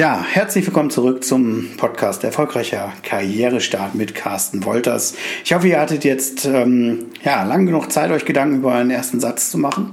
[0.00, 5.14] Ja, herzlich willkommen zurück zum Podcast Erfolgreicher Karrierestart mit Carsten Wolters.
[5.44, 9.20] Ich hoffe, ihr hattet jetzt ähm, ja, lang genug Zeit, euch Gedanken über einen ersten
[9.20, 9.92] Satz zu machen.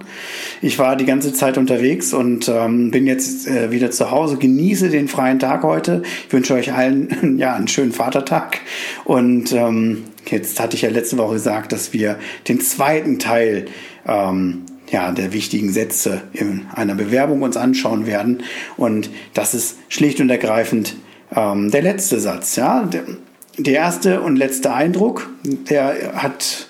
[0.62, 4.88] Ich war die ganze Zeit unterwegs und ähm, bin jetzt äh, wieder zu Hause, genieße
[4.88, 6.04] den freien Tag heute.
[6.26, 8.60] Ich wünsche euch allen ja, einen schönen Vatertag
[9.04, 12.18] und ähm, jetzt hatte ich ja letzte Woche gesagt, dass wir
[12.48, 13.66] den zweiten Teil
[14.08, 18.43] ähm, ja, der wichtigen Sätze in einer Bewerbung uns anschauen werden.
[18.77, 20.95] Und das ist schlicht und ergreifend
[21.36, 22.55] ähm, der letzte Satz.
[22.55, 22.83] Ja?
[22.83, 23.04] Der,
[23.57, 26.67] der erste und letzte Eindruck, der hat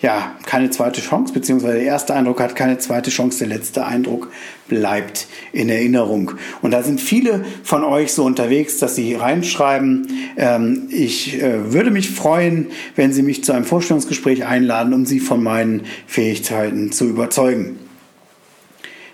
[0.00, 4.30] ja, keine zweite Chance, beziehungsweise der erste Eindruck hat keine zweite Chance, der letzte Eindruck
[4.68, 6.32] bleibt in Erinnerung.
[6.62, 11.90] Und da sind viele von euch so unterwegs, dass sie reinschreiben, ähm, ich äh, würde
[11.90, 17.06] mich freuen, wenn Sie mich zu einem Vorstellungsgespräch einladen, um Sie von meinen Fähigkeiten zu
[17.06, 17.78] überzeugen.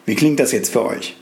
[0.07, 1.20] Wie klingt das jetzt für euch?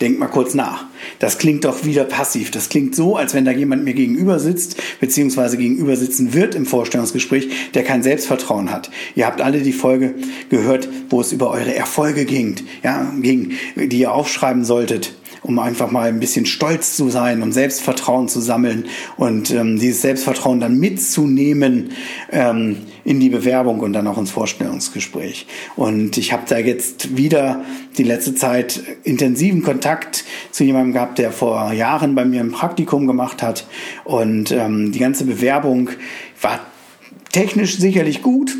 [0.00, 0.86] Denkt mal kurz nach.
[1.18, 2.52] Das klingt doch wieder passiv.
[2.52, 6.66] Das klingt so, als wenn da jemand mir gegenüber sitzt, beziehungsweise gegenüber sitzen wird im
[6.66, 8.90] Vorstellungsgespräch, der kein Selbstvertrauen hat.
[9.16, 10.14] Ihr habt alle die Folge
[10.50, 15.90] gehört, wo es über eure Erfolge ging, ja, ging, die ihr aufschreiben solltet um einfach
[15.90, 18.86] mal ein bisschen stolz zu sein, um Selbstvertrauen zu sammeln
[19.16, 21.90] und ähm, dieses Selbstvertrauen dann mitzunehmen
[22.30, 25.46] ähm, in die Bewerbung und dann auch ins Vorstellungsgespräch.
[25.76, 27.64] Und ich habe da jetzt wieder
[27.96, 33.06] die letzte Zeit intensiven Kontakt zu jemandem gehabt, der vor Jahren bei mir ein Praktikum
[33.06, 33.66] gemacht hat
[34.04, 35.90] und ähm, die ganze Bewerbung
[36.40, 36.60] war
[37.32, 38.56] technisch sicherlich gut,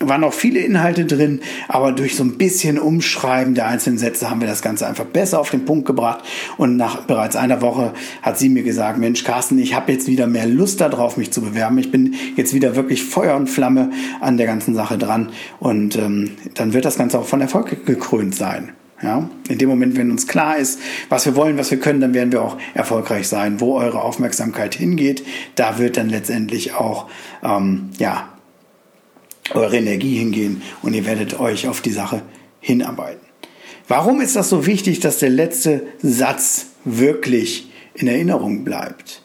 [0.00, 4.40] waren noch viele Inhalte drin, aber durch so ein bisschen Umschreiben der einzelnen Sätze haben
[4.40, 6.24] wir das Ganze einfach besser auf den Punkt gebracht.
[6.56, 10.26] Und nach bereits einer Woche hat sie mir gesagt, Mensch, Carsten, ich habe jetzt wieder
[10.26, 11.78] mehr Lust darauf, mich zu bewerben.
[11.78, 15.30] Ich bin jetzt wieder wirklich Feuer und Flamme an der ganzen Sache dran.
[15.60, 18.72] Und ähm, dann wird das Ganze auch von Erfolg gekrönt sein.
[19.02, 20.80] Ja, in dem Moment, wenn uns klar ist,
[21.10, 23.60] was wir wollen, was wir können, dann werden wir auch erfolgreich sein.
[23.60, 25.22] Wo eure Aufmerksamkeit hingeht,
[25.54, 27.06] da wird dann letztendlich auch
[27.42, 28.30] ähm, ja
[29.54, 32.22] eure Energie hingehen und ihr werdet euch auf die Sache
[32.60, 33.26] hinarbeiten.
[33.88, 39.22] Warum ist das so wichtig, dass der letzte Satz wirklich in Erinnerung bleibt?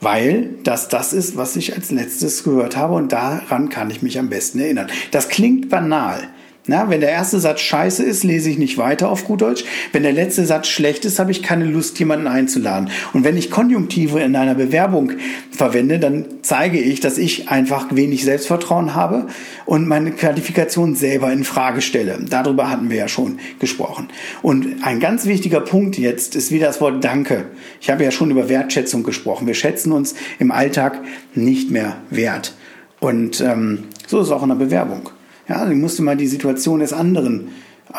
[0.00, 4.18] Weil das das ist, was ich als letztes gehört habe und daran kann ich mich
[4.18, 4.90] am besten erinnern.
[5.12, 6.28] Das klingt banal,
[6.66, 9.64] na, wenn der erste Satz scheiße ist, lese ich nicht weiter auf gut Deutsch.
[9.90, 12.88] Wenn der letzte Satz schlecht ist, habe ich keine Lust, jemanden einzuladen.
[13.12, 15.10] Und wenn ich Konjunktive in einer Bewerbung
[15.50, 19.26] verwende, dann zeige ich, dass ich einfach wenig Selbstvertrauen habe
[19.66, 22.20] und meine Qualifikation selber in Frage stelle.
[22.30, 24.08] Darüber hatten wir ja schon gesprochen.
[24.40, 27.46] Und ein ganz wichtiger Punkt jetzt ist wieder das Wort Danke.
[27.80, 29.48] Ich habe ja schon über Wertschätzung gesprochen.
[29.48, 31.00] Wir schätzen uns im Alltag
[31.34, 32.54] nicht mehr wert.
[33.00, 35.10] Und ähm, so ist es auch in der Bewerbung.
[35.48, 37.48] Ja, ich musste mal die Situation des anderen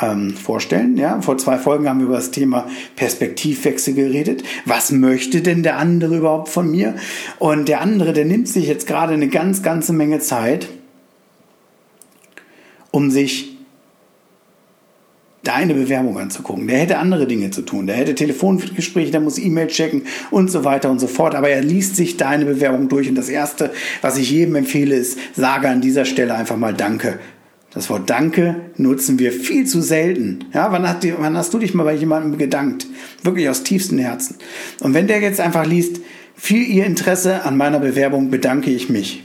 [0.02, 0.98] ähm, vorstellen.
[0.98, 4.44] Ja, vor zwei Folgen haben wir über das Thema Perspektivwechsel geredet.
[4.66, 6.96] Was möchte denn der andere überhaupt von mir?
[7.40, 10.70] Und der andere, der nimmt sich jetzt gerade eine ganz, ganze Menge Zeit,
[12.92, 13.54] um sich
[15.44, 16.68] deine Bewerbung anzugucken.
[16.68, 17.86] Der hätte andere Dinge zu tun.
[17.86, 21.36] Der hätte Telefongespräche, der muss E-Mail checken und so weiter und so fort.
[21.36, 23.10] Aber er liest sich deine Bewerbung durch.
[23.10, 23.72] Und das Erste,
[24.02, 27.20] was ich jedem empfehle, ist, sage an dieser Stelle einfach mal Danke.
[27.74, 30.46] Das Wort Danke nutzen wir viel zu selten.
[30.54, 32.86] Ja, wann, hast, wann hast du dich mal bei jemandem gedankt?
[33.24, 34.38] Wirklich aus tiefstem Herzen.
[34.82, 36.00] Und wenn der jetzt einfach liest,
[36.36, 39.23] für Ihr Interesse an meiner Bewerbung bedanke ich mich.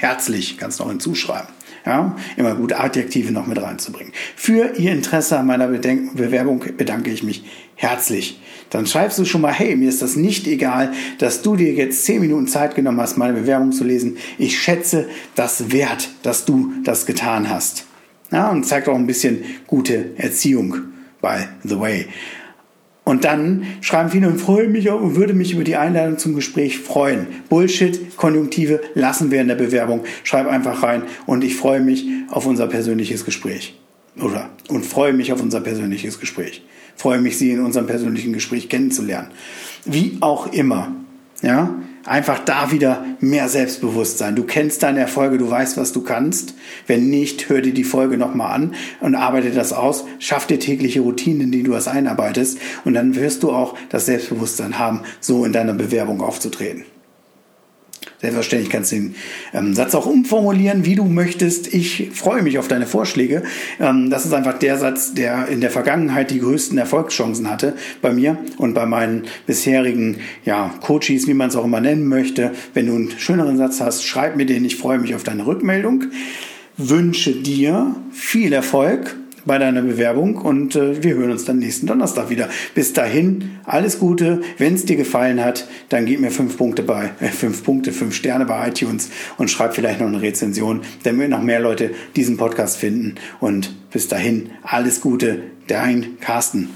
[0.00, 1.48] Herzlich, kannst du noch hinzuschreiben.
[1.84, 4.14] Ja, immer gute Adjektive noch mit reinzubringen.
[4.34, 7.44] Für Ihr Interesse an meiner Bedenk Bewerbung bedanke ich mich
[7.74, 8.40] herzlich.
[8.70, 12.06] Dann schreibst du schon mal, hey, mir ist das nicht egal, dass du dir jetzt
[12.06, 14.16] zehn Minuten Zeit genommen hast, meine Bewerbung zu lesen.
[14.38, 17.84] Ich schätze das wert, dass du das getan hast.
[18.32, 20.76] Ja, und zeigt auch ein bisschen gute Erziehung,
[21.20, 22.06] by the way.
[23.10, 26.78] Und dann schreiben viele und freue mich und würde mich über die Einladung zum Gespräch
[26.78, 27.26] freuen.
[27.48, 30.04] Bullshit, Konjunktive lassen wir in der Bewerbung.
[30.22, 33.74] Schreib einfach rein und ich freue mich auf unser persönliches Gespräch.
[34.22, 36.62] Oder und freue mich auf unser persönliches Gespräch.
[36.94, 39.32] Freue mich, Sie in unserem persönlichen Gespräch kennenzulernen.
[39.84, 40.94] Wie auch immer.
[41.42, 41.74] Ja,
[42.04, 44.36] einfach da wieder mehr Selbstbewusstsein.
[44.36, 46.54] Du kennst deine Erfolge, du weißt, was du kannst.
[46.86, 50.04] Wenn nicht, hör dir die Folge nochmal an und arbeite das aus.
[50.18, 52.58] Schaff dir tägliche Routinen, die du das einarbeitest.
[52.84, 56.84] Und dann wirst du auch das Selbstbewusstsein haben, so in deiner Bewerbung aufzutreten.
[58.20, 59.14] Selbstverständlich kannst du den
[59.54, 61.72] ähm, Satz auch umformulieren, wie du möchtest.
[61.72, 63.42] Ich freue mich auf deine Vorschläge.
[63.78, 68.12] Ähm, das ist einfach der Satz, der in der Vergangenheit die größten Erfolgschancen hatte bei
[68.12, 72.52] mir und bei meinen bisherigen ja, Coaches, wie man es auch immer nennen möchte.
[72.74, 74.66] Wenn du einen schöneren Satz hast, schreib mir den.
[74.66, 76.04] Ich freue mich auf deine Rückmeldung.
[76.76, 82.30] Wünsche dir viel Erfolg bei deiner Bewerbung und äh, wir hören uns dann nächsten Donnerstag
[82.30, 82.48] wieder.
[82.74, 84.40] Bis dahin, alles Gute.
[84.58, 88.14] Wenn es dir gefallen hat, dann gib mir fünf Punkte bei, äh, fünf Punkte, fünf
[88.14, 92.76] Sterne bei iTunes und schreib vielleicht noch eine Rezension, damit noch mehr Leute diesen Podcast
[92.76, 93.14] finden.
[93.40, 96.70] Und bis dahin, alles Gute, dein Carsten.